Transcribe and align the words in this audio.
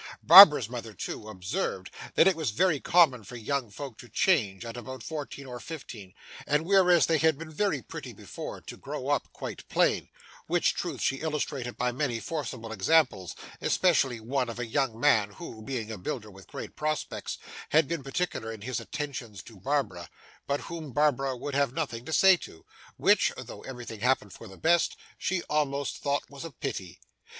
Barbara's 0.23 0.67
mother 0.67 0.95
too, 0.95 1.29
observed 1.29 1.91
that 2.15 2.25
it 2.25 2.35
was 2.35 2.49
very 2.49 2.79
common 2.79 3.23
for 3.23 3.35
young 3.35 3.69
folks 3.69 3.99
to 4.01 4.09
change 4.09 4.65
at 4.65 4.75
about 4.75 5.03
fourteen 5.03 5.45
or 5.45 5.59
fifteen, 5.59 6.15
and 6.47 6.65
whereas 6.65 7.05
they 7.05 7.19
had 7.19 7.37
been 7.37 7.51
very 7.51 7.83
pretty 7.83 8.11
before, 8.11 8.61
to 8.61 8.77
grow 8.77 9.09
up 9.09 9.31
quite 9.31 9.69
plain; 9.69 10.09
which 10.47 10.73
truth 10.73 11.01
she 11.01 11.17
illustrated 11.17 11.77
by 11.77 11.91
many 11.91 12.19
forcible 12.19 12.71
examples, 12.71 13.35
especially 13.61 14.19
one 14.19 14.49
of 14.49 14.57
a 14.57 14.65
young 14.65 14.99
man, 14.99 15.33
who, 15.33 15.61
being 15.61 15.91
a 15.91 15.99
builder 15.99 16.31
with 16.31 16.47
great 16.47 16.75
prospects, 16.75 17.37
had 17.69 17.87
been 17.87 18.01
particular 18.01 18.51
in 18.51 18.61
his 18.61 18.79
attentions 18.79 19.43
to 19.43 19.59
Barbara, 19.59 20.09
but 20.47 20.61
whom 20.61 20.93
Barbara 20.93 21.37
would 21.37 21.53
have 21.53 21.73
nothing 21.73 22.05
to 22.05 22.11
say 22.11 22.37
to; 22.37 22.65
which 22.97 23.31
(though 23.37 23.61
everything 23.61 23.99
happened 23.99 24.33
for 24.33 24.47
the 24.47 24.57
best) 24.57 24.97
she 25.19 25.43
almost 25.43 25.97
thought 25.97 26.23
was 26.27 26.43
a 26.43 26.49
pity. 26.49 26.99